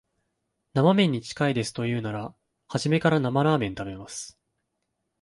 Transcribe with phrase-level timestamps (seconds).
[0.73, 2.33] 生めんに近いですと言うなら、
[2.67, 4.35] 初めから生ラーメン食べます